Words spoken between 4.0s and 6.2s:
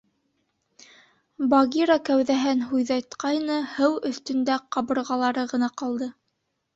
өҫтөндә ҡабырғалары ғына ҡалды.